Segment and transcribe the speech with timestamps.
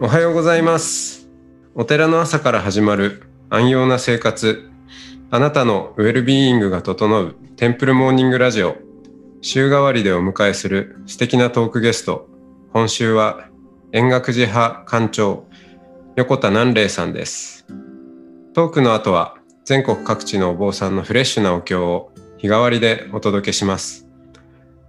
[0.00, 1.28] おはようございます。
[1.74, 4.70] お寺の朝から始まる安養な生活。
[5.28, 8.76] あなたのウェルビーイングが整うテンプルモーニングラジオ。
[9.40, 12.28] 週替わりでお迎えする素敵なトークゲスト。
[12.72, 13.48] 今週は
[13.90, 15.48] 円覚寺派館長
[16.14, 17.66] 横田南霊さんです。
[18.54, 19.34] トークの後は
[19.64, 24.06] 全国各地のお坊さんのフレッシュなお経を日替わりでお届けします。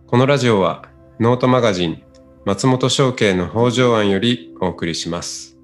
[0.05, 0.83] このラジオは
[1.19, 2.03] ノートマガジン
[2.49, 5.55] 松本商家の北条案よりお送りします。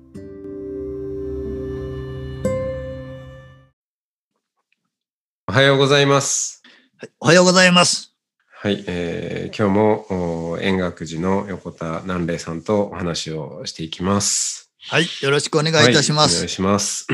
[5.47, 6.61] おはようございます。
[6.99, 8.13] はいおはようございます。
[8.51, 14.71] はい、えー今日もお円覚寺の横田南霊さんとお話をしていきます。
[14.87, 16.33] はい、よろしくお願いいたします。
[16.33, 17.07] はいお願いします。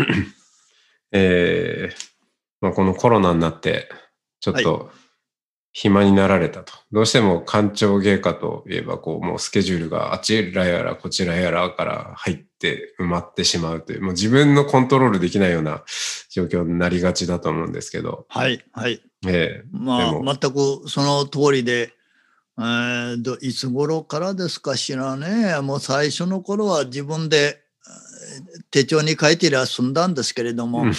[1.13, 1.95] えー
[2.59, 3.87] まあ、このコロナになって、
[4.41, 4.91] ちょっと
[5.73, 6.73] 暇になられたと。
[6.91, 15.83] どうしても官庁芸家といえば、こう、もうスケジュールがあちらやらこちらやらから入って埋まってしまうという、もう自分のコントロールできないような
[16.29, 19.01] 状況になりがちだと思うんですけど、はい、はい。
[19.27, 21.93] えまあ、全くその通りで、
[22.57, 25.59] えーどいつ頃からですかしらね。
[25.61, 27.60] もう最初の頃は自分でえー
[28.71, 30.91] 手帳に書いてりゃ済んだんですけれども、うん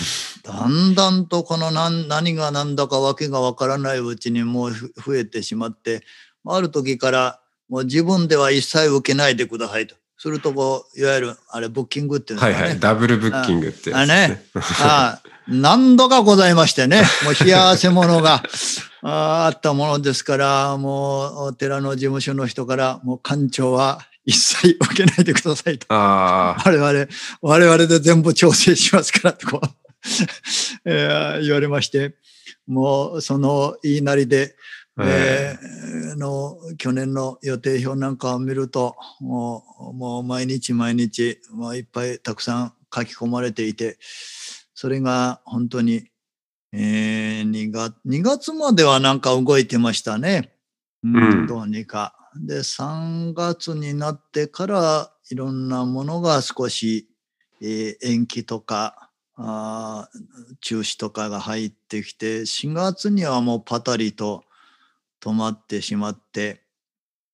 [0.42, 6.02] だんだんとこの何何が何だかわけがわからないうちにもうふ増えてしまって、
[6.46, 9.94] ある時からもう自分では一切受けないでくださいと。
[10.18, 12.62] するとこう、いわゆるあれブッキングっていうんですかね。
[12.62, 14.44] はいはい、ダブルブッキングってやつですね。
[14.80, 18.42] ああ何度かございましてね、もう冷や汗ものが
[19.02, 25.86] ああったものですから、もうお寺の事務所の人から、もう館長は一切受けないでくださいと。
[25.90, 27.06] ああ、我々、
[27.40, 29.68] 我々で全部調整しますからとこう、
[30.84, 32.16] えー言われまして、
[32.66, 34.56] もうその言いなりで、
[35.00, 35.72] えー。
[36.16, 43.98] の去年の予定表なんかを見るともうもう毎日毎日、まあ、いっぱいたくさん書き込まれていて
[44.74, 46.04] それが本当に、
[46.72, 50.52] えー、2, 月2月まではなんか動いてましたね、
[51.04, 51.46] うんうん。
[51.46, 52.14] どうにか。
[52.36, 57.08] で3月になってからいろんなものが少し、
[57.60, 64.44] えー延期とかあー中止とかが入ってきて4月にはもうパタリと
[65.20, 66.62] 止まってしまって、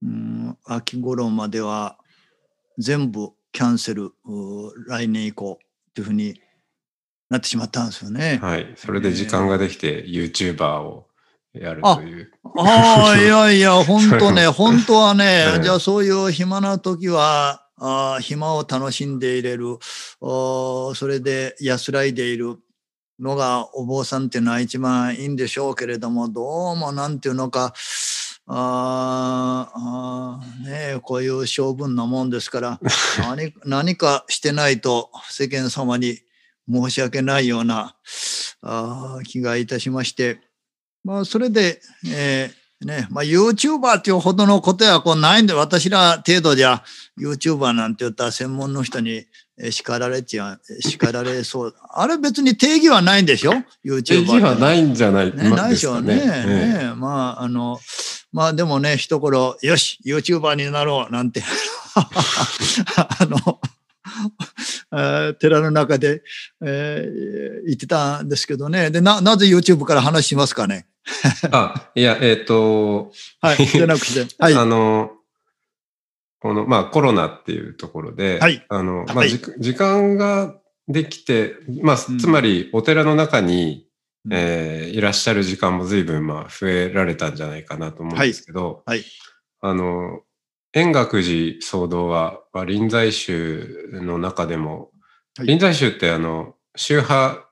[0.03, 1.97] うん、秋頃までは
[2.77, 4.13] 全部キャンセル
[4.87, 5.59] 来年以降
[5.95, 6.41] というふうに
[7.29, 8.39] なってしまったんですよね。
[8.41, 8.73] はい。
[8.77, 11.08] それで時間ができて、YouTuber を
[11.61, 12.31] やるという。
[12.57, 19.79] ああ、いやいや、本当ね、 本当はね、うんじゃあそういう暇な時は、あー暇を楽しんでいれる、
[20.21, 22.59] おーそれで安らいでいる
[23.21, 27.75] のがお坊さんっていうのは一番いいんでしょうけれども、どうもなんていうのか、
[28.47, 32.81] あーあーねえこういう性分なもんですから
[33.21, 36.19] 何何かしてないと世間様に
[36.71, 37.95] 申し訳ないような
[38.63, 40.41] あー気がいたしまして、
[41.05, 41.81] まあ、それで、
[42.13, 46.85] えーね、まあ、YouTuber っていうほどのことはこうないんで、私ら程度じゃ
[47.21, 49.25] YouTuber なんて言ったら専門の人に
[49.61, 51.75] えー叱られちゃ、叱られそう。
[51.91, 53.53] あれ別に定義はないんでしょ
[53.85, 54.03] ?YouTuber。
[54.05, 56.15] 定義はないんじゃないね、ないでしょうね。
[56.15, 57.81] ですかえねまあ、あの、
[58.31, 61.43] まあでもね、一頃、よし、YouTuber になろう、なんて、
[61.97, 63.61] あの、
[64.93, 66.23] えー寺の中で、
[66.65, 68.91] えー言ってたんですけどね。
[68.93, 70.87] で、な、なぜ YouTube から話しますかね？
[71.45, 73.67] え あ、いや、えっ、と、はい。
[73.67, 74.27] じゃなくて。
[74.39, 74.55] はい。
[74.55, 75.13] あの、
[76.41, 83.85] この、まあ、コロナっていうところで、はいあの、まあ、はいじ時間ができて、まあ、うんつまり、お寺の中に、
[84.25, 89.07] うんえーいらっしゃる時間も随分、まあ、増えられたんじゃないかなと思うんですけど、はいはい
[89.61, 90.21] あの、
[90.73, 94.91] 円覚寺騒動は、まあ臨済宗の中でも、
[95.37, 97.49] はい臨済宗って、あの、宗派、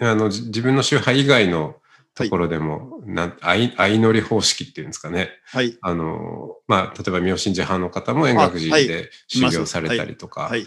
[0.00, 1.76] あの、じ自分の宗派以外の
[2.16, 5.28] ところでも、なん相相乗り方式っていうんですかね。
[5.44, 5.76] はい。
[5.82, 10.60] あの、まあ、例えば、妙心寺派の方も円覚寺で修行されたりとか、はい。
[10.60, 10.66] うん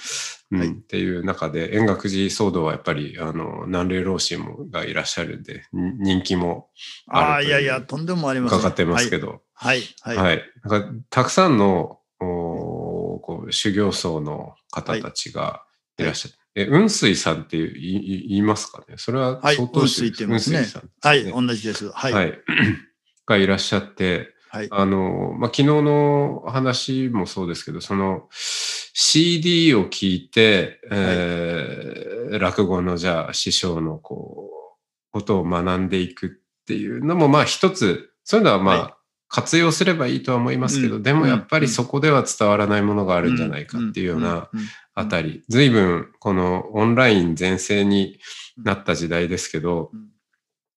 [0.59, 6.69] はいっていう中で、円覚寺騒動はやっぱり、あの、南霊老師もがいらっしゃるんで、ん人気も
[7.07, 8.59] ああ、いやいや、とんでもありません。
[8.59, 9.27] 伺ってますけど。
[9.27, 9.81] ど、はい。
[10.01, 10.17] はい。
[10.17, 10.23] は。
[10.23, 10.41] はいい。
[10.67, 15.63] なんかたくさんの、おーこう修行僧の方たちが
[15.99, 16.38] いらっしゃる。
[16.55, 18.95] え、雲水さんって言いますかね？
[18.97, 21.89] それははい相当雲水って言いますねさんですね同じです。
[21.91, 22.11] はい。
[22.13, 22.29] ははい。
[22.29, 22.33] い。
[23.25, 24.67] がいらっしゃって、はい。
[24.71, 32.09] あの、まあ、昨日の話もそうですけど、その CD を聞いて、えー
[32.39, 36.29] 落語のじゃあ師匠のこう、ことを学んでいくっ
[36.67, 38.97] ていうのも、まあ一つ、そういうのはまあ、は
[39.29, 44.49] 活用すればいいとは思いますけど、でもやっぱりそこでは伝わらないものがあるんじゃないかっていうような
[44.95, 48.19] あたり、随分このオンライン全盛に
[48.57, 49.91] なった時代ですけど、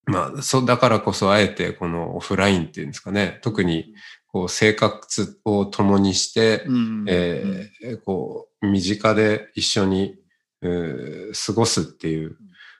[0.04, 2.90] まあ、そう、だからこそあえてこのオフラインっていうん。
[2.90, 3.94] ですかね、特に
[4.26, 6.66] こう生活を共にして、
[7.08, 10.16] えー、こう身近で一緒に、
[10.62, 12.36] 過ごすっていう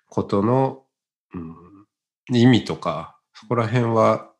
[0.08, 0.84] ことの、
[1.34, 4.31] うん、意味とか、そこら辺は、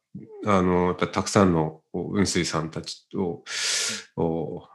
[0.47, 3.45] あの、やっぱたくさんの雲水さんたちを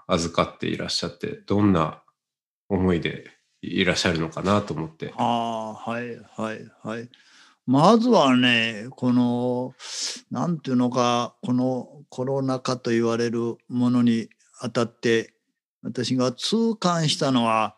[0.08, 2.02] 預かっていらっしゃって、どんな
[2.70, 3.26] 思いで
[3.62, 5.14] いらっしゃるのかなと思って。
[5.18, 7.10] ああ、はいはいはい。
[7.66, 9.74] まずはね、この、
[10.32, 14.30] なんていうのか、このコロナ禍と言われるものに
[14.60, 15.34] あたって、
[15.84, 17.76] 私が痛感したのは、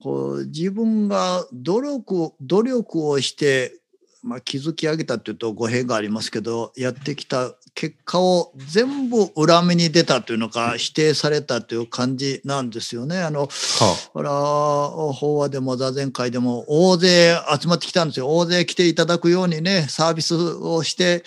[0.00, 3.77] こう自分が努力努力をして、
[4.22, 13.20] まあ、築き上げたっていうと語弊がありますけどやってきた結果を全部裏目に出たというのか否定されたという感じなんですよね。
[13.20, 18.28] あの、はあ、法話でも座禅会でも大勢集まってきたんですよ。
[18.28, 21.22] 大勢来ていただくようにねサービスをして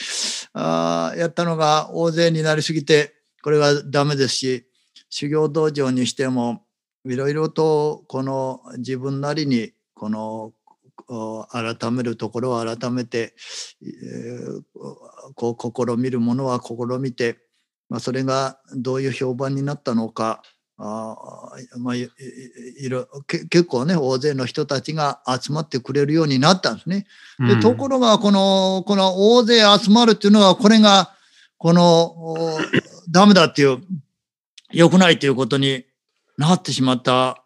[0.54, 4.66] あやったのが大勢になりすぎてこれはダメですし
[5.10, 6.64] 修行道場にしても
[7.06, 10.52] いろいろとこの自分なりにこの
[11.52, 13.34] 改めるところを改めて、
[13.82, 14.62] えー、
[15.36, 17.38] こう試みるものは試みて、
[17.90, 20.42] まあ、それがどういう評判になったのか
[20.78, 21.16] あ、
[21.78, 22.10] まあ、い
[22.90, 23.08] ろ
[23.50, 27.06] 結構ね大勢の人たちが集まってくれるようになったんですね。
[27.40, 31.14] でところがこのこの大勢集まるっていうのはこれが
[31.58, 32.58] この
[33.10, 33.80] ダメだっていう
[34.72, 35.86] 良くないということに
[36.38, 37.44] なってしまった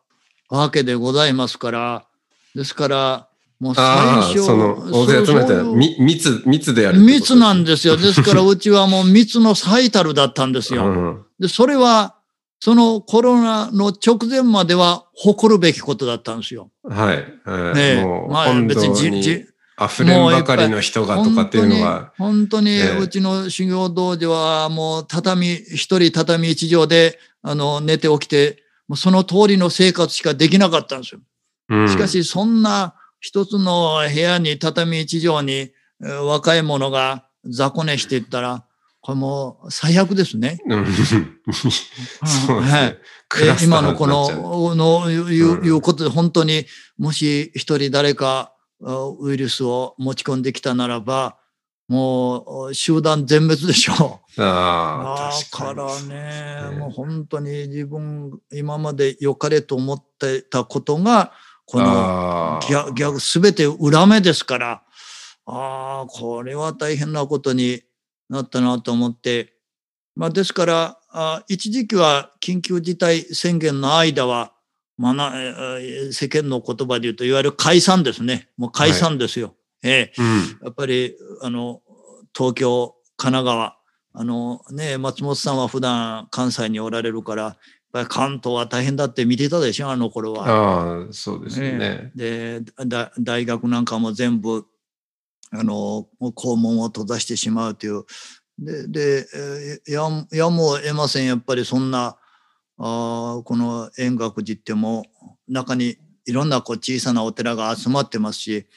[0.49, 2.07] わけでございますから、
[2.53, 3.29] ですから、
[3.59, 5.53] もう最初、その大勢集めて
[6.01, 7.95] 密、密でやる密なんですよ。
[7.95, 10.85] ですからうちはもう密の最たるだったんですよ。
[10.87, 12.15] うん、で、それは、
[12.59, 16.71] そのコロナの直前までは誇るべきことだったんですよ。
[16.83, 17.17] はい。
[17.17, 19.45] えー、ねもうまあ別にじ
[19.79, 22.13] 溢れんばかりの人がとかっていうのは。
[22.17, 31.21] 本当に、うちの修行道場はもう畳、一人畳一畳で、あの、寝て起きて、もうその通りの生活しかできなかったんですよ。
[31.69, 32.94] うん、しかし、そんな
[33.25, 38.65] 一つの部屋に畳一畳に若い者が雑魚寝していったら、
[39.01, 40.59] これもう最悪ですね。
[43.63, 46.67] 今のこの、のいう、いうことで本当に
[46.99, 51.39] もし一人誰かウイルスを持ち込んできたならば、
[51.87, 54.43] もう集団全滅でしょう。
[54.43, 56.77] あだからね、ね。
[56.77, 61.31] もう本当に自分、今まで良かれと思ってたことが、
[61.65, 64.83] この逆、逆、すべて裏目ですから、
[65.45, 67.81] ああ、これは大変なことに
[68.29, 69.53] なったなと思って、
[70.15, 74.53] まあですから、あ一時期は緊急事態宣言の間は、
[74.97, 75.33] まあな、
[76.11, 78.49] 世間の言葉で言うと、いわゆる解散ですね。
[78.57, 79.47] もう解散ですよ。
[79.47, 80.25] はい、ええ、うん、
[80.63, 81.81] やっぱり、あの、
[82.35, 83.77] 東京、神奈川、
[84.17, 87.57] あのね、松本さんは普段関西におられるから、
[88.03, 90.47] 関東は大変だって見てたでしょ、あの頃は。
[90.47, 91.77] ああ、そうですね。
[91.77, 92.61] ねで
[93.19, 94.65] 大学なんかも全部、
[95.51, 98.03] あの、校門を閉ざしてしまうという。
[98.59, 99.27] で、で
[99.87, 100.01] や
[100.31, 102.17] やむを得ません、やっぱりそんな、
[102.77, 105.05] あこの円覚寺っても
[105.47, 108.67] 中にいろんなこう小さなお寺が集まってますし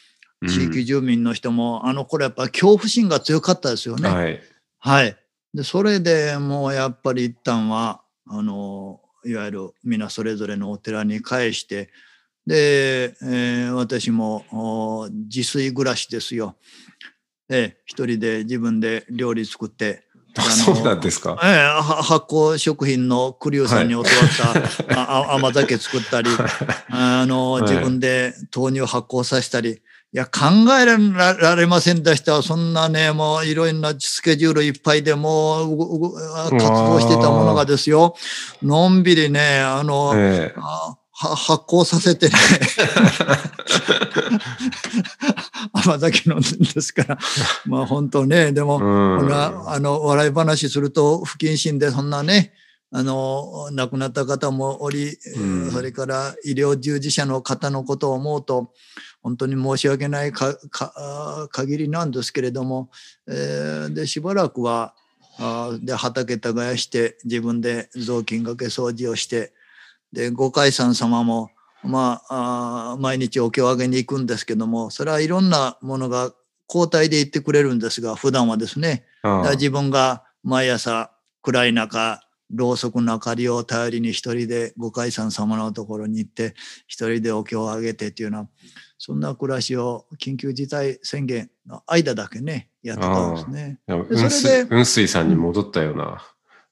[0.47, 4.09] 地域住民の人も、うん、あの頃やっぱり恐怖心が強かったですよね。
[4.09, 4.41] はい、
[4.79, 5.17] はい、
[5.53, 11.91] でそれでもうやっぱり一旦はあのいわゆる皆それぞれのお寺に返して
[12.47, 16.57] で、えー、私も自炊暮らしですよ。
[17.51, 20.05] ええ、一人で自分で料理作って
[20.37, 21.39] あそうなんですか？
[21.43, 26.31] ええ、発酵食品の栗生さんに教わった、はい、甘酒作ったり、
[26.91, 29.81] あの、自分で豆乳発酵させたり、
[30.11, 30.41] いや、考
[30.81, 30.97] えら
[31.55, 32.43] れませんでした。
[32.43, 36.15] そんなね、もういろんなスケジュールいっぱいでもう
[36.51, 38.15] 活動してたものがですよ。
[38.63, 40.61] のんびりね、あの、ええ、
[41.13, 42.35] 発酵させてね。
[45.75, 47.19] 甘酒飲んでんですから、
[47.67, 52.55] まあ本当ね、でも、あの、笑い話すると不謹慎でそんなね、
[52.91, 55.19] あの、亡くなった方もおり、
[55.71, 58.73] それから医療従事者の方のことを思うと、
[59.29, 62.89] 本当に申し訳ないかか限りなんですけれども、
[63.27, 64.95] えー、で、しばらくは、
[65.41, 69.53] あで畑耕して自分で雑巾がけ掃除をして
[70.13, 71.51] で五海山様も
[71.85, 76.33] まあ毎日お経をあげに行くんですけどもそれはいろんなものが
[76.69, 79.05] 交代で言ってくれるんですが普段はですね
[79.53, 82.21] 自分が毎朝暗い中、
[82.51, 86.55] ろうそくの明かりを頼りに一人で五海山様のところに行って
[86.87, 88.49] 一人でお経をあげてっていうような
[88.99, 93.79] そんな暮らしを緊急事態宣言の間だけねやってたんですね。
[93.87, 96.17] 雲水雲水さんに戻ったような、ね、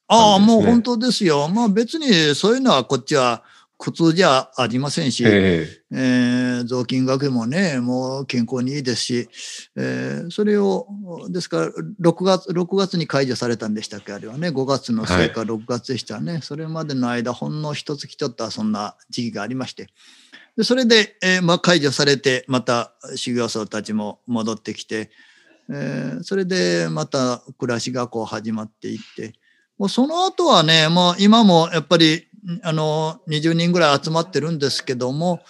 [0.08, 1.48] ああもう本当ですよ。
[1.48, 3.44] まあ別にそういうのはこっちは
[3.78, 9.28] 苦痛じゃありませんし、えー、えー、雑巾がけもね、もう健康にいいですし、
[9.76, 10.86] えー、それを、
[11.28, 11.66] ですから、
[12.00, 19.88] 6月、6月に解除されたんでしたっけ、あれはね、5月の末か6月でしたね、はい、それまでの間、ほんの一月ちょっとはそんな時期がありまして、
[20.56, 25.10] でそれで、えーまあ、解除されて、また修行僧たちも戻ってきて、
[25.70, 29.34] えー、それでまた暮らしがこう始まっていって、
[29.78, 32.26] もうその後はね、もう今もやっぱり
[32.62, 35.40] あの、20人ぐらい集まってるんですけども、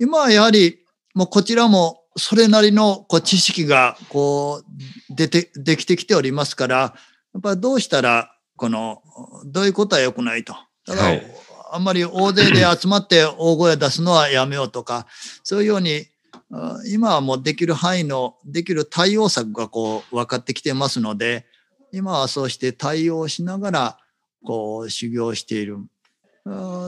[0.00, 0.80] 今はやはり、
[1.14, 6.94] もうこちらもそれなりのこう知識がこう出て、できてきておりますから、や
[7.38, 9.02] っぱりどうしたら、この、
[9.46, 10.54] どういうことは良くないと。
[10.86, 11.22] だ、はい、
[11.72, 15.06] あんまり大勢で集まって大声出すのはやめようとか、
[15.42, 16.06] そういうように、
[16.86, 21.46] 今はもうできる範囲の、できる対応策がこう分かってきてますので、
[21.92, 23.98] 今はそうして対応しながら、
[24.44, 25.78] こう修行している。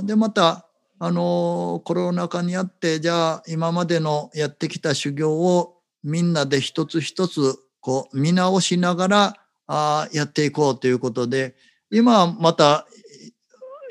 [0.02, 0.66] でまた
[0.98, 9.36] あのコロナ禍にあってじゃあ今までのやってきた修行をみんなで一つ一つこう見直しながら
[9.66, 11.54] あやっていこうということで
[11.90, 12.86] 今また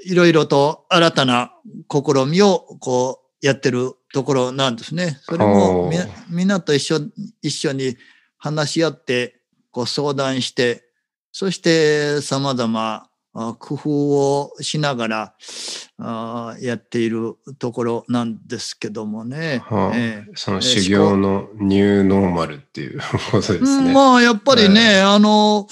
[0.06, 1.54] いろいろと新たな
[1.92, 5.20] 試みをこうやってるところなんですね。
[5.24, 5.92] それも
[6.30, 7.00] みんなと一緒
[7.42, 7.98] 一緒に
[8.38, 9.40] 話し合って
[9.72, 10.84] こう相談して
[11.32, 15.34] そして様々工夫をしながら
[15.98, 19.64] あやっているところなんですけどもね。
[19.66, 23.00] はあえー、その修行のニューノーマルっていう
[23.32, 23.92] ことですね。
[23.92, 25.68] まあやっぱりね、あの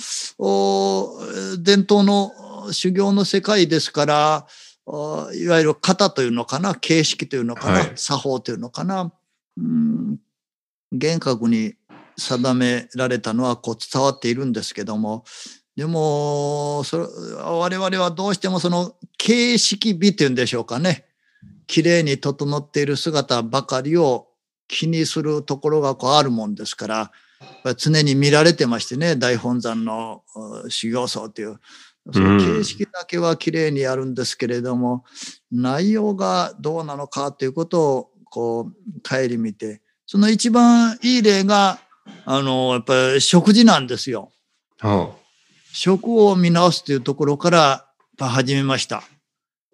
[1.60, 2.32] 伝統の
[2.72, 4.48] 修行の世界ですから
[5.34, 9.12] いわゆる型というのかな形式というのかな、はい、作法というのかな、
[9.58, 10.18] うん、
[10.92, 11.76] 厳格に
[12.18, 15.24] 定められたのはこう伝わっているんですけども。
[15.74, 17.06] でもそれ
[17.38, 21.06] 我々はどうしてもその形式美っていうんでしょうかね。
[21.66, 24.28] 綺麗に整っている姿ばかりを
[24.68, 27.12] 気にするところがこうあるもんですから
[27.78, 30.24] 常に見られてましてね大本山の
[30.68, 31.60] 修行僧という
[32.12, 35.04] その形式だけは綺麗にやるんですけれども、
[35.52, 38.74] うん、内容がどうなのかということをこう
[39.08, 41.80] 顧みてその一番いい例が
[42.26, 44.32] あのやっぱり食事なんですよ。
[44.80, 45.22] はあ
[45.74, 47.88] 食を見直すというところから
[48.20, 49.04] 始めました。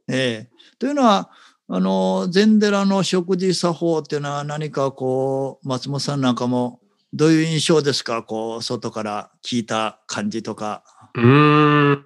[0.07, 1.31] えー、というのは
[1.67, 6.81] あの禅寺の食事作法っていうのは何かこう松本さんなんかも
[7.13, 8.21] どういう印象ですか？
[8.21, 10.83] こう外から聞いた感じとか。
[11.15, 12.05] うん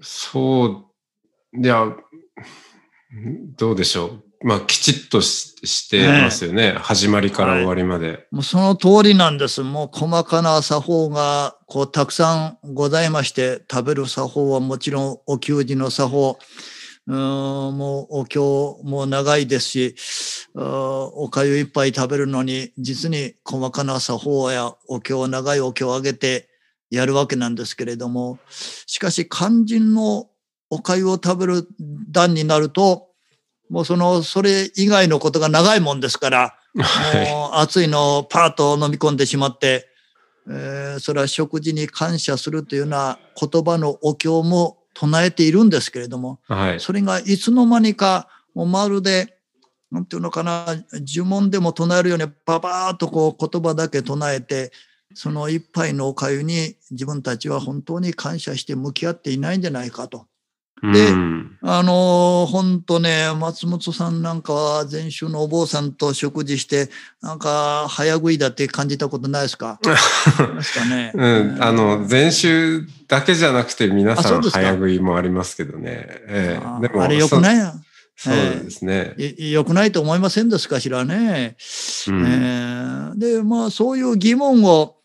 [0.00, 0.86] そ
[1.52, 1.86] ういや
[3.56, 4.24] どうでしょう。
[4.42, 9.62] まあ、きちっとしてますよね、ね、始まりから終わりまで、はい、もうその通りなんです。
[9.62, 16.38] もう細かな作法がこうたくさんございまして、食べる作法はもちろんお給仕の作法、
[17.06, 19.94] うんもうお経も長いですし、
[20.54, 26.49] おかゆ一杯食べるのに実に細かな作法やお経長いお経をあげて
[26.90, 28.38] やるわけなんですけれども、
[28.86, 30.28] しかし肝心の
[30.70, 31.68] おかゆを食べる
[32.10, 33.08] 段になると、
[33.68, 39.88] もうその、それ以外のことが長いもんですから、もう暑いのをパーッと飲み込んでしまって、
[40.48, 49.36] えー、それは食事に感謝するというような言葉のお経も唱えているんですけれども、はい、それがいつの間にか、もうまるで、
[49.90, 54.72] なんていうのかな、呪文でも唱えるように、パパーッとこう言葉だけ唱えて、
[55.14, 60.26] その一杯のおかゆに自分たちは本当に感謝して向き合っていないんじゃないかと。
[60.82, 61.12] で、
[61.60, 66.88] あの、本当ね、松本さんなんかは前週のお坊さんと食事して、
[67.20, 69.78] なんか早食いだって感じたことないですか？
[69.82, 69.94] で
[70.62, 71.12] すかね。
[71.14, 76.06] うん、あの、前週だけじゃなくて皆さん早食いもありますけどね。
[76.28, 77.74] えー、でもあれよくないや？
[78.16, 79.50] そうですね、えー。
[79.50, 80.80] よくないと思いませんですか？
[80.80, 81.56] しらね。
[82.08, 84.96] うん、えー、で、まあそういう疑問を、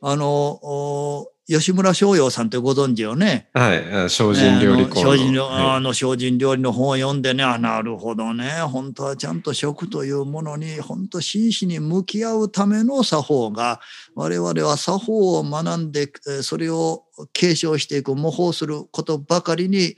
[0.00, 3.48] あの、吉村翔陽さんってご存知よね？
[3.54, 4.10] はい。
[4.10, 5.12] 精進料理講の。
[5.12, 8.50] 精進料、あの、精進料理の本を読んでね、あ、なるほどね。
[8.70, 13.80] 本当はちゃんと食というものに、本当真摯に向き合うための作法が、
[14.14, 16.12] 我々は作法を学んで、
[16.42, 19.96] それを継承していく、模倣することばかりに、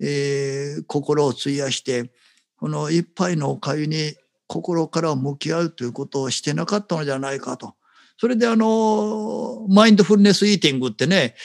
[0.00, 2.12] えー、心を費やして、
[2.56, 4.14] この一杯のおかゆに
[4.46, 7.74] 心から向き合うということをしてなかったのじゃないかと。
[8.20, 11.36] それであの、マインドフルネスイーティングってね、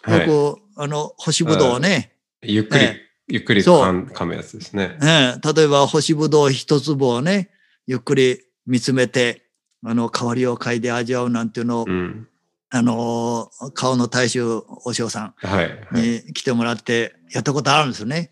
[0.00, 4.96] はいよく、あの、干しぶどうをね、ゆっくり、えゆっくりそう噛むやつですね。
[5.02, 7.50] ええ例えば干しぶどう一粒をね、
[7.86, 9.42] ゆっくり見つめて、
[9.84, 12.26] あの、香りを嗅いで味わうなんていうのを、うん。
[12.70, 14.42] あの、顔の大衆
[14.86, 15.98] お嬢さはい。
[15.98, 18.30] んに来てもらってやったことあるんですよね。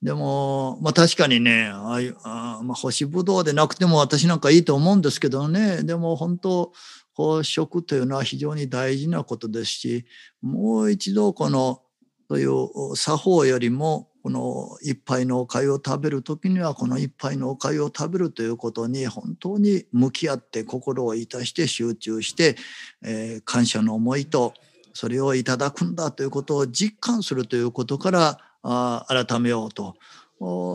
[0.00, 6.72] でも、まあ確かにね、ああいう、あーまあ、干しぶどうでなくても私なんかいいと思うんですけどね、でも本当、
[7.14, 10.06] こう食というのは非常に大事なことですし、
[10.40, 11.82] もう一度この、
[12.28, 22.56] そういう作法よりも、この一杯のお粥を食べる時にはこの一杯のお粥を食べるということに本当に向き合って心をいたして集中して、
[23.02, 24.54] えー感謝の思いと
[24.94, 29.96] それをいただくんだということを実感するということからあ改めようと。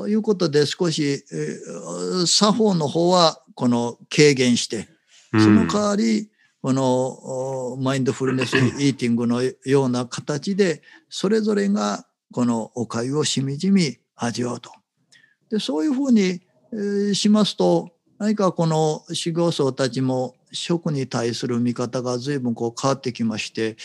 [0.07, 4.89] いうことで少し、えー作法の方はこの軽減して
[5.31, 6.29] その代わり、
[6.61, 14.71] このおマインドフルネスイーティングのような形でそれぞれがこのお粥をしみじみ味わうと。
[15.49, 16.41] でそういうふうに、
[16.73, 23.77] えーしますと何かこの修行僧たちも食に対する見方が随分こう変わってきまして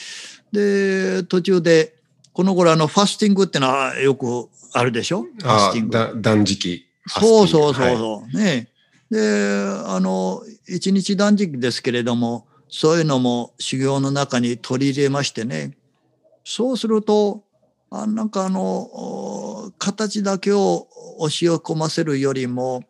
[0.53, 1.95] で途中で
[2.33, 5.23] この頃あのファスティングってのはよくあるでしょ？
[5.23, 5.93] ファスあティング。
[5.93, 6.87] だ断食。
[7.07, 8.37] そうそうそうはいそう。
[8.37, 8.69] ね。
[9.13, 9.21] で、
[9.87, 15.77] あの、一日断食ですけれども、そういうのも修行の中に取り入れましてね。
[16.45, 17.45] そうすると、
[17.91, 20.89] あなんかあの、お形だけを
[21.19, 22.85] 押し込ませるよりも、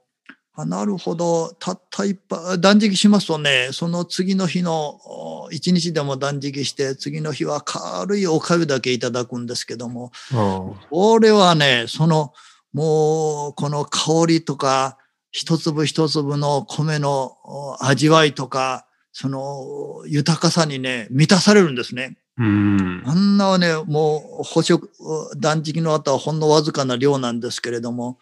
[0.54, 12.32] あなるほど、たった一杯、断食しますとね、その次の日のお一日でも断食して、次の日は軽いおかゆだけいただくんですけども、あこれはね、その、
[12.72, 14.98] もう、この香りとか、
[15.32, 22.16] 一粒一粒の米のお味わいとか、その豊かさにね、満たされるんですね。
[22.38, 23.02] うん。
[23.04, 24.90] あんなね、もう、捕食、
[25.36, 28.18] 断食の後はほんのわずかな量なんですけれども、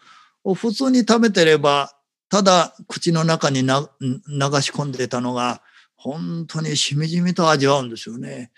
[0.55, 1.93] 普通に食べてれば、
[2.29, 5.61] ただ口の中にな流し込んでたのが、
[5.95, 8.51] 本当にしみじみと味わうんですよね。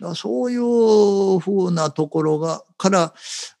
[0.00, 3.14] だそういうふうなところが、から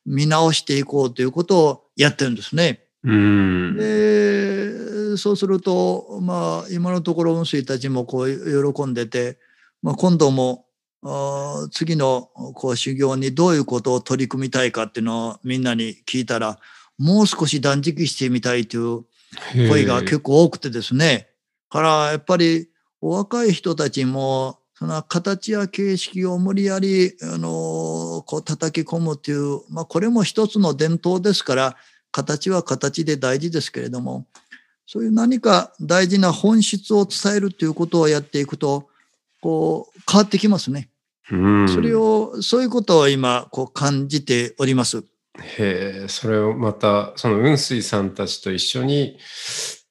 [0.06, 2.87] 見直していこうということをやってるんですね。
[3.04, 3.76] うん。
[3.76, 9.38] で、そうすると、まあ、今のところ雲水たちもこう喜んでて、
[9.82, 10.64] まあ、今度も、
[11.70, 16.58] 次のこう修行にどういうことを取り組みたいかっていうのをみんなに聞いたら、
[16.98, 21.28] もう少し断食してみたいという声が結構多くてですね。
[21.68, 22.68] からやっぱり
[23.00, 31.76] お若い人たちもその形や形式を無理やりあのこう叩き込むという、まあ、これも一つの伝統ですから
[32.10, 34.26] 形は形で大事ですけれども
[34.86, 38.88] そういう何か大事な本質を伝えるということをやっていくと
[39.40, 40.88] こう変わってきますね。
[41.30, 45.04] うんそれをそういうことを今こう感じております。
[45.40, 49.18] へえ、それをまた、その雲水さんたちと一緒に、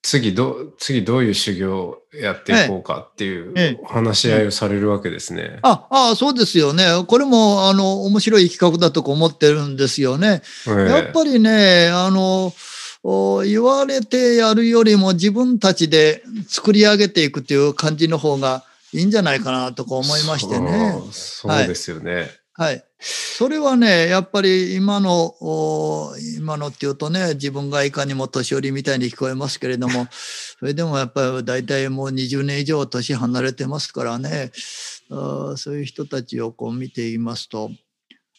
[0.10, 5.60] 次どう、次どういう修行をやっていこうかっていええう話し合いをされるわけですね。
[5.64, 6.86] ああそうですよね。
[7.06, 10.44] これもあの面白い企画だとか思ってるんですよね。
[10.66, 12.54] やっぱりね、あの、
[13.04, 20.94] お言われてやるよりも自分たちで作り上げていくという感じの方がいいんじゃないかなとか思いましてね。
[21.12, 21.52] そう。
[21.52, 22.32] そうですよね。
[22.54, 22.82] はい。
[23.00, 25.36] それはね、やっぱり今の、
[26.36, 30.08] 今のっていうとね、自分がいかにも年寄りみたいに聞こえますけれども、
[30.60, 34.52] それでもやっぱり大体もう20年以上年離れてますからね、
[35.10, 37.70] そういう人たちをこう見ていますと、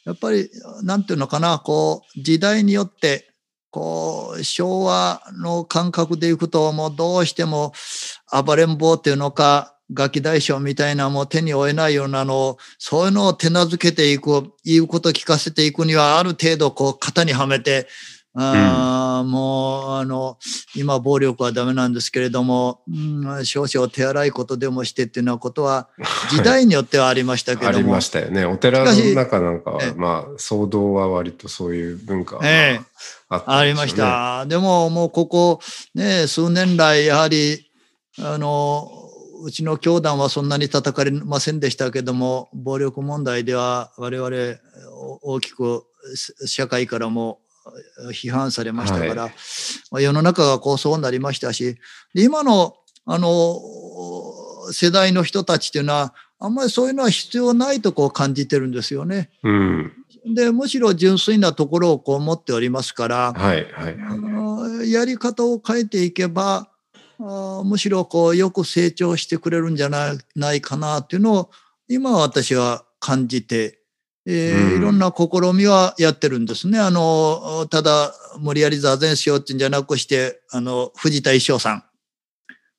[0.05, 0.51] やっぱり、
[0.83, 3.31] なんていうのかな、こう、時代によって、
[3.71, 7.73] こう、昭和の感覚でいくと、もうどうしても
[8.45, 17.89] 暴れん坊っていうのか、ガキ大将みたいなもう手に負えないようなのを、そういうのを手なずけていく、言うこと聞かせていくには、ある程度こう型にはめて、
[18.41, 20.39] あーもう、あの、
[20.77, 25.89] 今暴力はダメなんですけれども、うん、少々手荒いことでもしてっていうようなことは、
[26.31, 27.83] 時代によってはありましたけあり。
[27.83, 28.45] ましたよね。
[28.45, 32.85] お寺の中なんかはええ、まあ、騒動は割とそういう文化はええ
[33.29, 33.95] あねありまし。
[33.95, 34.47] た。
[34.47, 35.61] でももうここ
[35.95, 37.69] ね、数年来やはり、
[38.21, 38.98] あの、
[39.43, 44.37] うちの教団はそんなに叩かれませんでしたけども、暴力問題では我々
[45.23, 45.85] お大きく
[46.47, 47.41] 社会からも
[48.13, 49.31] 批判されましたから、は
[49.91, 51.79] まあ世の中がこうそうなりましたし、
[52.15, 53.59] で今のあの
[54.73, 59.31] 世代の人たちっていうのは、あんまりそういうのは必要ないとこう感じてるんですよね。
[59.43, 59.93] うん。
[60.35, 64.19] で、むしろ純粋なところをこう持っておりますから、はい、はい、あはい。
[64.19, 66.68] のやり方を変えていけば、あ
[67.19, 71.51] むしろこうよく成長してくれるんじゃないないかなっていうのを
[71.89, 73.79] 今私は感じて
[74.31, 76.79] えー、いろんな試みはやってるんですね。
[76.79, 81.85] あの、ただ、無理やり座禅しようってんじゃなくして、あの、藤田一生さん。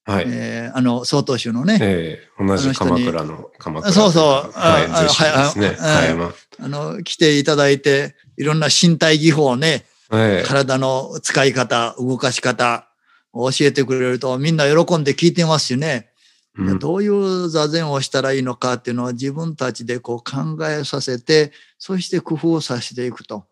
[0.05, 0.25] はい。
[0.27, 1.79] えー、あの、曹洞宗のね。
[1.81, 4.51] ええー、同じ鎌倉の、鎌倉そうそう。
[4.53, 5.09] はい、あで
[5.49, 5.75] すね。
[5.79, 12.88] ああの、来ていただいて、いろんな身体技法をね、えー、体の使い方、動かし方、
[13.33, 16.09] 教えてくれるとみんな喜んで聞いてますしね。
[16.57, 23.45] うん、どういう座禅をしたらいいのかっていうのは自分たちでこう考えさせて、そして工夫させていくと。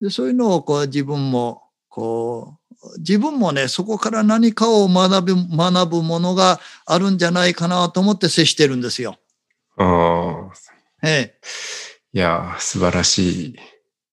[0.00, 2.60] でそういうのをこう自分もこう
[2.98, 9.16] 自分もね、そこから何かを学ぶ、学ぶものがあるんじゃないかなと思って接してるんですよ。
[9.76, 11.06] ああ。
[11.06, 11.38] ええ。
[12.12, 13.56] いや、素晴らしい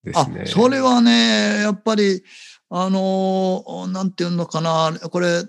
[0.04, 0.46] ですね。
[0.48, 2.24] それはね、やっぱり、
[2.70, 5.44] あの、なんていうのかな、これ、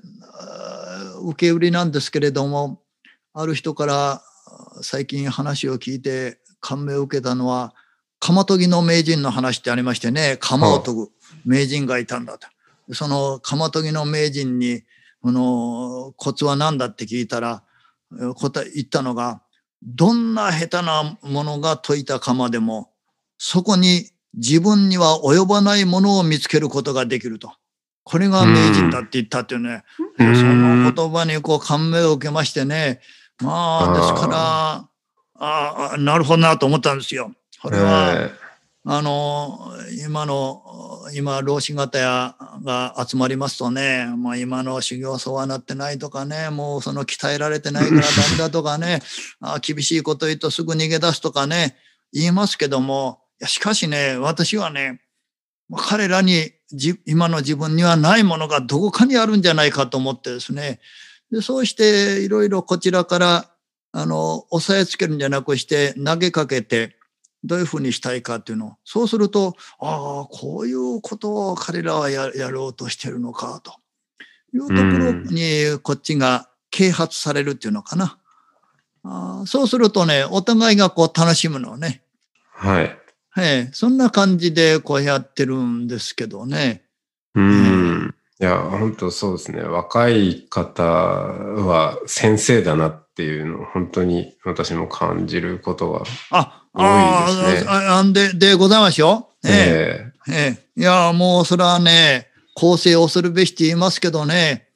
[1.23, 2.83] 受け売りなんですけれども、
[3.35, 4.23] ある人から
[4.83, 7.75] 最近話を聞いて感銘を受けたのは、
[8.21, 11.09] 鎌研ぎの名人の話ってありましてね、鎌を研ぐ
[11.45, 12.47] 名人がいたんだと。
[12.93, 14.83] その鎌研ぎの名人に、
[15.21, 17.63] このコツは何だって聞いたら、
[18.37, 19.43] 答え言ったのが、
[19.83, 22.91] どんな下手なものが解いた鎌でも、
[23.39, 27.53] そこに自分には及ばないものを見つけることができると。
[28.05, 29.85] これが名人だって言ったっていうね、
[30.17, 33.01] その言葉にこう感銘を受けましてね、
[33.43, 34.89] まあ、ですから、
[35.41, 37.33] ああ、なるほどなと思ったんですよ。
[37.63, 38.31] これは、
[38.85, 40.63] あの、今の、
[41.15, 49.03] 今、老子方やが集まりますとね、まあ、今の修行僧はなってないとかね、もうその鍛えられてないからダメだとかね、
[49.41, 51.77] あ厳しいこと言うとすぐ逃げ出すとかね、
[52.13, 55.01] 言いますけども、いやしかしね、私はね、
[55.77, 56.53] 彼らに
[57.07, 60.81] 今の自分にはないものがどこかにあるんじゃないかと思ってですね、
[61.31, 63.51] でそうしていろいろこちらから
[63.93, 66.97] あの押さえつけるんじゃなくして投げかけて、
[67.45, 73.75] どういうふうにしたいかっていうのをそうするとああこういうことを彼らはややろうとしてるのかと
[74.53, 78.19] いうところにこっちが啓発されるっていうのかな。
[79.05, 82.03] あそうするとねお互いがこう楽しむのね。
[82.53, 82.99] はい。
[83.37, 86.83] えそんな感じでこうやってるんですけどね。
[87.35, 88.15] うん。
[88.41, 89.63] いや、本当そうですね。
[89.63, 95.99] 若い方は先生だなっていうのを本当に私も感じることが
[96.73, 96.85] 多
[97.43, 97.69] いですね。
[97.69, 99.31] あ、あで、でございますよ。
[99.45, 104.68] ええええいや、もうそれはね、構成をするべしって言いますけどね、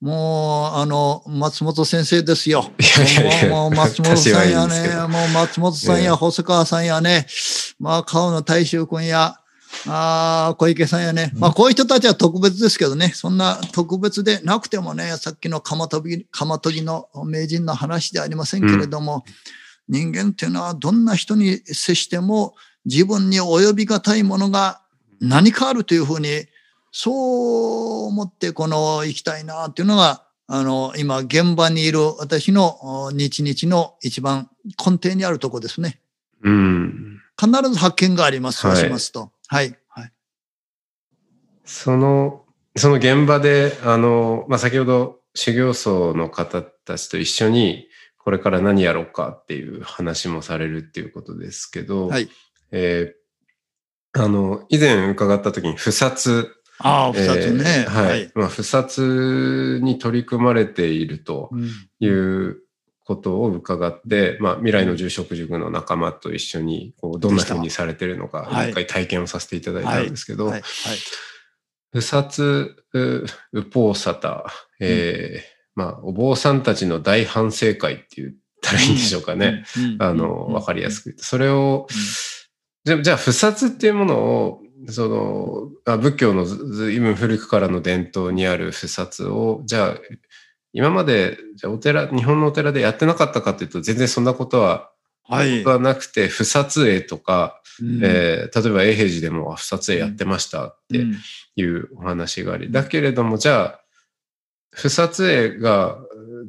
[0.00, 2.70] もう、あの、松本先生ですよ。
[3.50, 7.26] もう、松本さんやね、もう松本さんや細川さんやね、
[7.80, 9.36] まあ、川野大衆君や、
[9.86, 11.32] あ小池さんやね。
[11.36, 19.24] まあ、こういう人たちは特別ですけどね、そんな特別でなくてもね、さっきの鎌研ぎ、鎌研ぎの名人の話ではありませんけれども、
[19.88, 24.80] うん、人間っていうのはどんな人に接しても自分に及びがたいものが
[25.20, 26.46] 何かあるというふうに、
[26.90, 36.00] そう思ってこの行きたいなっていうのが、あの、今現場にいる私の日々の一番根底にあるとこですね。
[36.42, 37.20] うん。
[37.38, 38.60] 必ず発見があります。
[38.60, 39.30] そうしますと。
[39.46, 39.78] はい。
[39.88, 40.12] はい。
[41.64, 42.44] その、
[42.76, 52.28] その現場で、あの、まあ、先ほど修行僧の方たちと一緒に、これから何やろうかっていう話もされるっていうことですけど、はい。
[52.70, 56.54] えー、あの、以前伺った時に、不殺。
[56.78, 57.84] ああ、不殺ね。
[57.86, 58.06] えー、はい。
[58.06, 61.50] はい、まあ、不殺に取り組まれていると
[62.00, 62.58] いう
[63.04, 70.52] ことを伺って、まあ、未来の住職塾の仲間と一緒にこうどんなふうにされてるのか一回体験をさせていただいたんですけど、
[71.90, 72.76] 不殺
[73.52, 74.44] 右法沙汰、
[74.80, 79.64] えー、まあ、お坊さんたちの大反省会って言ったらいいんでしょうかね。
[80.00, 81.22] あの、わかりやすく言って。
[81.22, 81.86] それを、
[82.84, 89.96] じゃあ、不殺っていうものを、その、あ仏教のずいぶん古くからの伝統にある不殺を、じゃあ、
[90.72, 94.90] 今まで、じゃお寺、日本のお寺でやってなかったかというと、全然そんなことは、
[95.24, 101.04] はい、はなくて、不撮影とか、うん、えー、例えば永平寺でも不撮影やってましたって
[101.56, 103.80] いうお話があり、うん、だけれども、じゃあ、
[104.70, 105.98] 不撮影が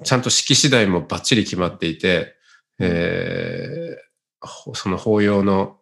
[0.03, 2.35] ちゃんと式次第もバッチリ決まっていて、
[2.79, 5.78] えー、その法要の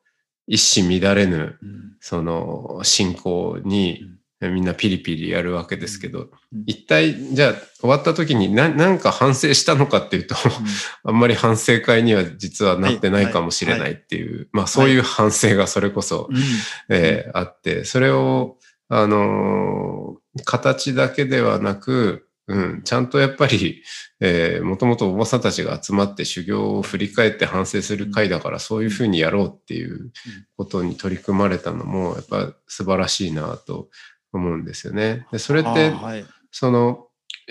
[0.47, 1.59] 一糸乱れぬ、
[1.99, 4.05] その信仰に
[4.39, 6.29] みんなピリピリやるわけですけど、
[6.67, 10.35] 一体じゃあ終わった時に何か反省したのかっていうと、
[11.03, 16.29] あんまり反省会には実はなってないかもしれないっていう、まあそういう反省がそれこそ、
[16.87, 18.57] えー、あって、それを、
[18.89, 23.83] あのー、形だけではなく、うん、ちゃんとやっぱり、
[24.19, 30.11] えー、もともとお坊さんたちが集まって修行を振り返って反省する会だから、そういうふうにやろうっていう
[30.55, 33.89] ことに取り組まれたのも、やっぱ素晴らしいなと
[34.31, 35.27] 思うんですよね。
[35.31, 37.07] でそれって、はい、その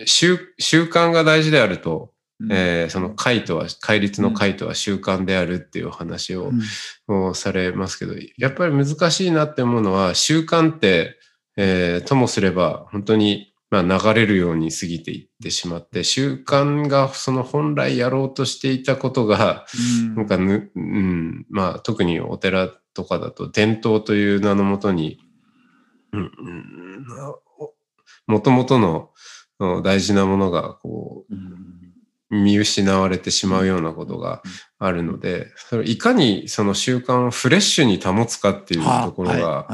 [0.07, 6.53] 習、習慣が大事であると、うん、えー、その会とは、戒律の会とは習慣であるっていう話を、
[7.09, 11.19] うん、されますけど、やっぱり難しいなって思うのは、習慣って、
[11.57, 19.67] えー、ともすれば本当にまあ、流れるように過ぎていってしまって、習慣がその本来やろうとしていたことが、
[20.15, 25.19] なんかぬ、うん、まあ、特にお寺とかだと伝統という名のもとに、
[26.13, 26.31] うん、
[28.27, 29.11] もともとの
[29.83, 31.35] 大事なものが、こう、
[32.31, 34.43] 見失われてしまうようなことが
[34.79, 39.69] あるので、それいかにその習慣をフレッシュに保つかっていうところが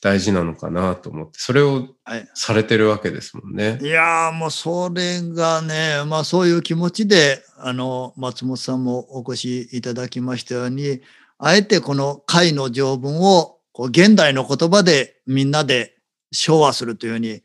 [0.00, 1.88] 大事なのかなと思って、それを
[2.34, 3.80] されてるわけですもんね。
[3.82, 11.00] いやもうそれがね、まあそういう気持ちで、あの、松本さんもお越しいただきましたように、
[11.38, 15.96] あえてこの会の条文をこう現代の言葉でみんなで
[16.32, 17.42] 昭和するというふうに、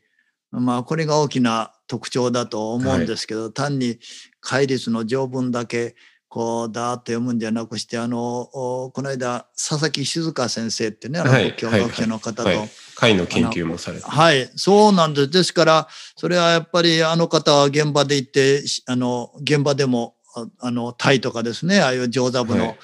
[0.52, 3.98] まあこれが大きな特徴だと思うんですけど、はい、単に
[4.40, 5.96] 戒律の条文だけ
[6.34, 12.68] こうだーっと読むんじゃなくしてあのこの間佐々木静香先生ってねあの仏教学者の方と、はいはい。
[12.96, 14.04] 会の研究もされて。
[14.04, 15.30] はいそうなんです。
[15.30, 20.16] ですからそれはやっぱりあの方は現場で行ってあの現場でも
[20.58, 22.76] あのタイとかですねああいう上座部の、はい、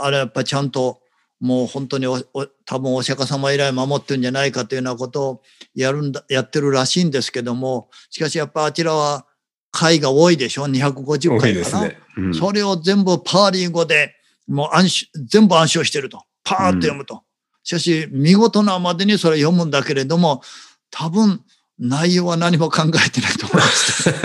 [0.00, 1.02] あれやっぱりちゃんと
[1.40, 2.18] もう本当にお
[2.64, 5.42] 多分お釈迦様以来守ってるんじゃないかというようなことを
[5.74, 9.26] やるんだやってるらしいんですけどもしかしやっぱあちらは
[9.70, 14.14] 回が多いでしょ ?250 回かな、ねうん、それを全部パーリー語で、
[14.46, 16.22] もう暗唱、全部暗唱してると。
[16.44, 17.14] パーッと読むと。
[17.14, 17.20] うん、
[17.62, 20.42] しかし、見事なまでにそれ読むんだけれども、
[20.90, 21.42] 多分、
[21.78, 24.10] 内容は何も考えてないと思います。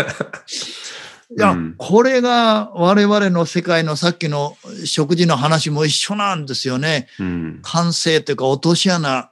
[1.36, 7.08] いや、うん、これが我々の世界のさっきの食事の話も一緒なんですよね。
[7.20, 9.30] うん、完成というか落とし穴。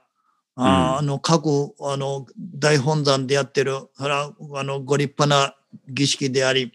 [0.54, 5.56] ああの各あの大本山でやってるそれはあのご立派な
[5.88, 6.72] 儀式であり、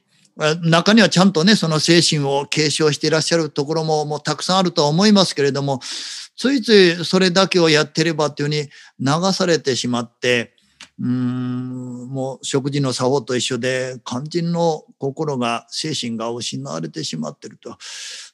[0.64, 5.80] 中にはちゃんとね、その精神を継承していらっしゃるところももうたくさんあるとは思いますけれども、
[6.36, 10.54] ついついそれだけをやってればというふうに流されてしまって、
[11.00, 17.78] うん、もう食事の作法と一緒で肝心の心が、精神が失われてしまってると。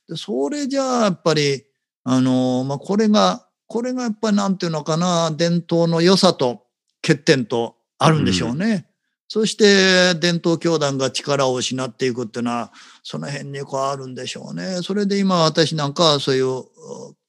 [0.07, 1.63] でそれじゃあやっぱり、
[2.03, 6.65] あの、まあ、これが、これがやっぱりなんていうのかな、伝統の良さと
[7.01, 8.87] 欠点とあるんでしょうね。
[8.87, 8.92] うん
[9.33, 14.83] そして伝統教団が力を失っていくっていうのはその辺にこうあるんでしょうね。
[14.83, 16.63] それで今私なんかはそういう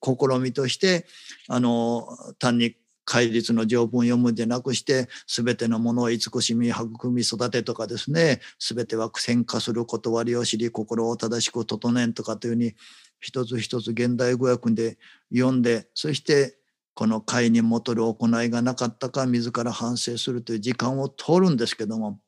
[0.02, 1.06] 試みとして
[1.48, 2.06] あの
[2.38, 12.74] 単に戒律の条文を読むんじゃなくして全てのものを慈しみ育み育てとかですね全ては苦戦化する断りを知り心を正しく整えんとかというふうに
[13.18, 14.98] 一つ一つ現代語訳で
[15.34, 16.58] 読んでそして
[16.94, 22.20] この会に戻る行いがなかったか自ら反省するという時間を取るんですけども、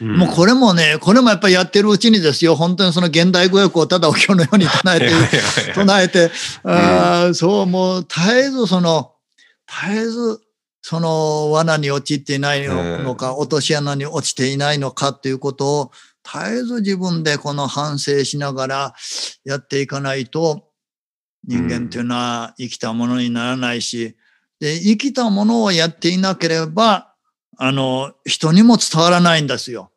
[0.00, 5.10] うん、もうこれもね、これもやっぱりやってるうちにですよ、本当にその現代語訳をただお経のように唱えて、
[5.74, 6.30] 唱えて、
[6.64, 9.12] あそう、もう絶えずその、
[9.66, 10.40] 絶えず
[10.82, 15.92] その罠に陥っていないのか、落とし穴に落ちていないのかということを、
[16.24, 18.94] 絶えず自分でこの反省しながら
[19.44, 20.65] やっていかないと、
[21.46, 24.16] 人間っていうのは生きたものにならないし、
[24.60, 27.14] で、生きたものをやっていなければ、
[27.58, 29.90] あの、人にも伝わらないんですよ。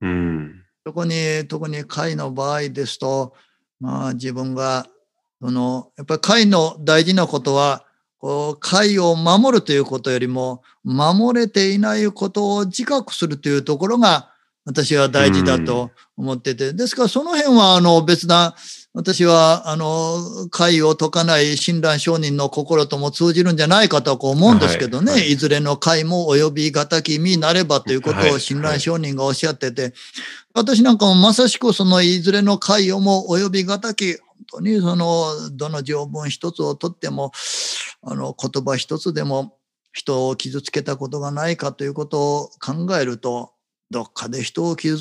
[0.00, 0.62] うん。
[0.84, 3.34] そこに、特に会の場合ですと、
[3.80, 4.86] まあ自分が、
[5.40, 7.84] その、やっぱり会の大事なことは、
[8.18, 14.32] こう、会を守るということよりも、守れていないことを自覚するというところが、
[14.64, 18.54] 私は大事だと思ってて、ですからその辺は、あの、別な、
[18.96, 25.20] 私は、あの、会を解かない親鸞上人の心とも通じるんじゃないかと思うんですけどね、はい。
[25.20, 29.92] はい、いずれの会も及びがたき身なればということを親鸞上人がおっしゃってて、
[30.54, 37.32] 私なんかもまさしくそのいずれの会をも及びがたき、本当にその、どの条文一つをとっても、
[38.00, 39.58] あの、言葉一つでも
[39.92, 43.52] 人を傷つけたことがないかということを考えると、
[43.90, 44.98] どっかで人を傷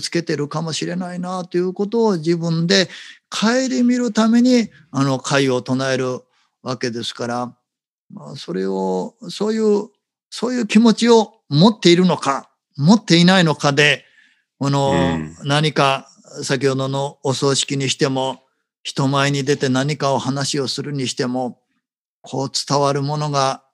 [0.00, 2.88] つけてるかもしれないなということを自分で
[3.28, 6.20] 顧みるためにあの会を唱える
[6.62, 7.54] わけですから、
[8.12, 9.88] まあ、それをそういう
[10.30, 14.04] そういう気持ちを持っているのか持っていないのかで
[14.58, 14.92] この、
[15.44, 16.06] 何か
[16.42, 18.42] 先ほどのお葬式にしても
[18.82, 21.60] 人前に出て何かを話をするにしても
[22.20, 23.64] こう伝わるものが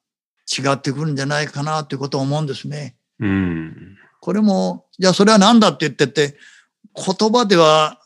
[0.46, 2.96] 違ってくるんじゃないかなということを思うんですね。
[3.18, 3.95] うん
[4.26, 6.36] これも、じゃあそれは何だって言ってて、
[6.96, 8.00] 言葉では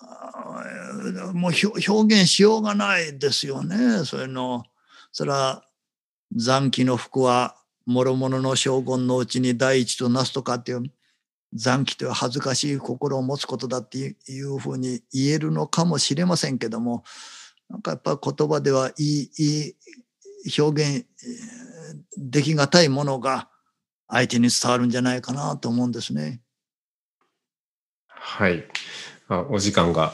[1.33, 1.53] もう
[1.89, 4.05] 表現しようがないですよね。
[4.05, 4.65] そういうの。
[5.13, 5.65] それは
[6.37, 7.57] 残機の服は
[7.87, 10.83] 諸々の将軍のうちに第一となすとかっていう
[11.55, 17.03] 残機という恥ずかしい心を持つことだっていうふうに言えるのかもしれませんけども
[17.71, 19.75] なんかやっぱ言葉ではいいい
[20.45, 21.07] い表現
[22.19, 23.49] できがたいものが
[24.11, 26.41] 相手に伝わるんじゃないかなと思うんですね。
[28.09, 28.65] はい。
[29.29, 30.13] あお時間が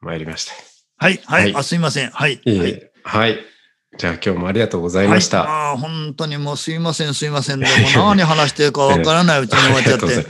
[0.00, 0.52] 参りました。
[0.98, 2.10] はい、はい、はい、あすいません。
[2.10, 2.40] はい。
[2.44, 3.38] いいはい、はい
[3.98, 5.40] じゃあ今日もありがとうございました。
[5.40, 7.60] はい、あ本当にもうすいませんすいません。
[7.60, 10.26] で も何話してるかわからないうちに終わっちゃって。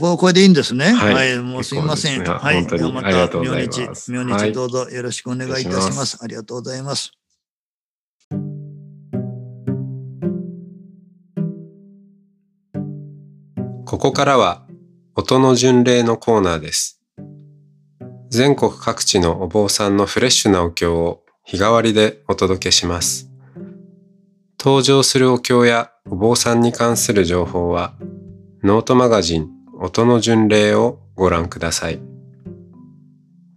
[0.00, 0.92] ここれでいいんですね。
[0.92, 2.24] はい、はい、もうすいません。
[2.24, 2.56] ね、はい。
[2.56, 3.36] 本当にまた明日、
[4.08, 5.96] 明日どうぞよろしくお願いいたし。
[5.96, 7.12] ます、ありがとうございます。
[13.94, 14.66] ここからは
[15.14, 17.00] 音の巡礼のコーナーです。
[18.28, 23.30] 全国各地のお坊さんのフレッシュなお経を日替わりでお届けします。
[24.58, 27.94] 登場するお経やお坊さんに関する情報は、
[28.64, 32.00] ノートマガジン音の巡礼をご覧ください。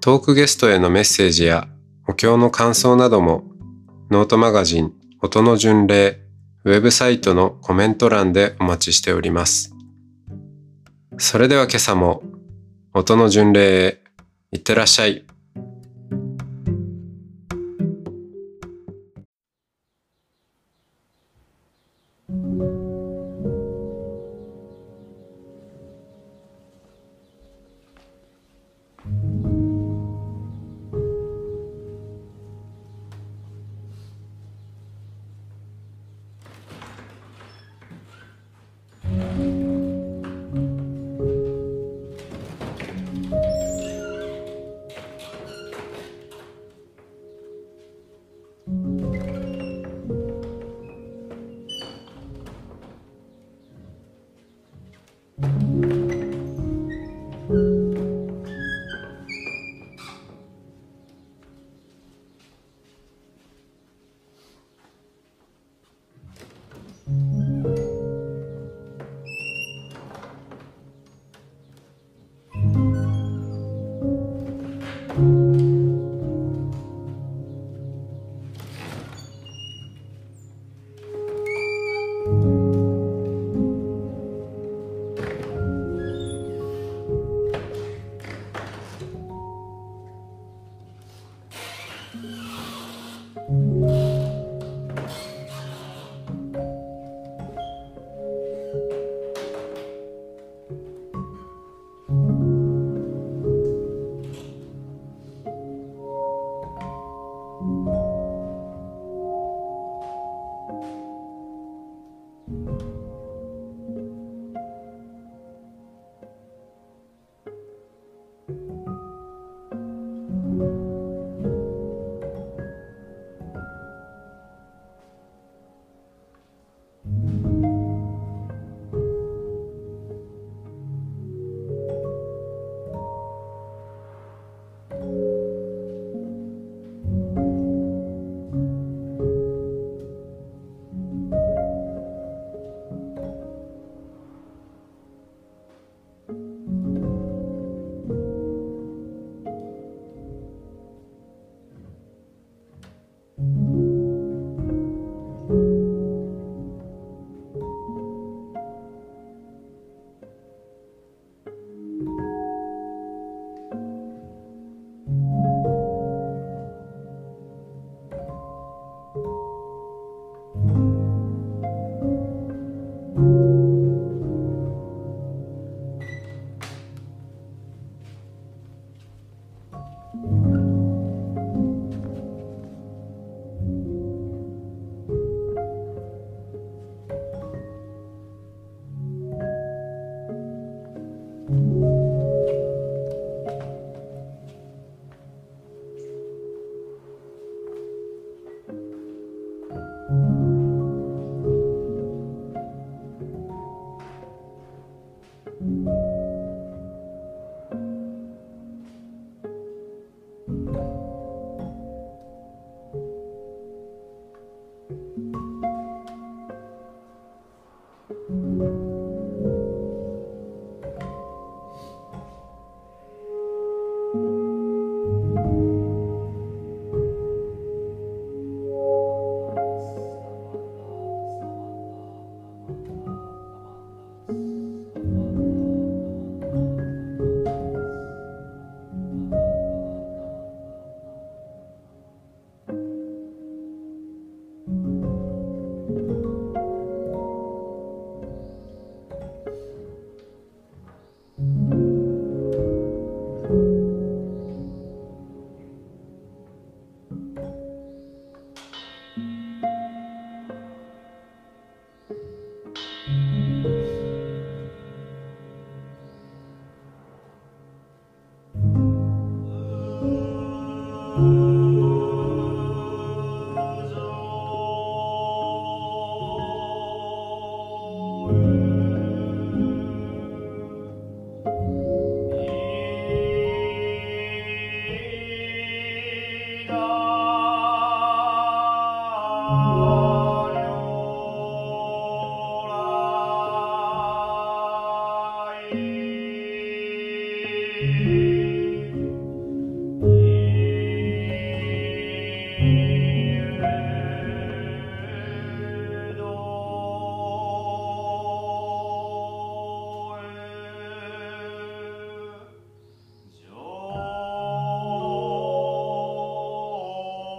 [0.01, 1.67] トークゲストへのメッセージや
[2.07, 3.43] お経の感想なども、
[4.11, 6.19] ノートマガジン音の巡礼
[6.63, 9.73] ウェブサイトのコメント欄でお待ちしております。
[11.19, 12.21] それでは今朝も
[12.93, 14.01] 音の巡礼へ
[14.51, 15.25] いってらっしゃい。「「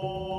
[0.01, 0.38] Oh.